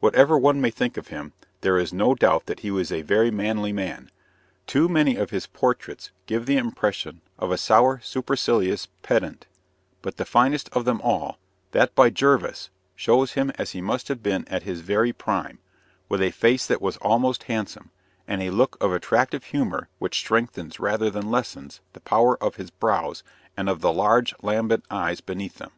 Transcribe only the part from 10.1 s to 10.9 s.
the finest of